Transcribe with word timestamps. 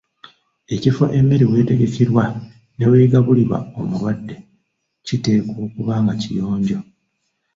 Ekifo 0.73 1.03
emmere 1.17 1.45
w’etegekerwa 1.51 2.23
n’eweegabulirwa 2.77 3.57
omulwadde 3.79 4.35
kiteekwa 5.05 5.55
okuba 5.65 5.95
nga 6.03 6.13
kiyonjo. 6.21 6.79